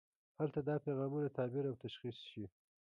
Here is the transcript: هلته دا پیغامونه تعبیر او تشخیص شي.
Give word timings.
هلته 0.39 0.59
دا 0.67 0.75
پیغامونه 0.85 1.29
تعبیر 1.37 1.65
او 1.69 1.75
تشخیص 1.83 2.17
شي. 2.29 2.43